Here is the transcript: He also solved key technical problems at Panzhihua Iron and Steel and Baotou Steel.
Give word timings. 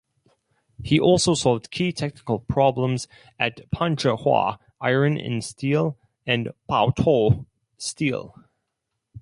He 0.83 0.99
also 0.99 1.35
solved 1.35 1.69
key 1.69 1.91
technical 1.91 2.39
problems 2.39 3.07
at 3.37 3.69
Panzhihua 3.69 4.57
Iron 4.81 5.15
and 5.15 5.43
Steel 5.43 5.95
and 6.25 6.49
Baotou 6.67 7.45
Steel. 7.77 8.33